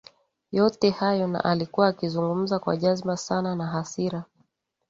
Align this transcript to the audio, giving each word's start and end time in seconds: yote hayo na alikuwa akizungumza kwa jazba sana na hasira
yote 0.51 0.89
hayo 0.89 1.27
na 1.27 1.43
alikuwa 1.43 1.87
akizungumza 1.87 2.59
kwa 2.59 2.77
jazba 2.77 3.17
sana 3.17 3.55
na 3.55 3.67
hasira 3.67 4.23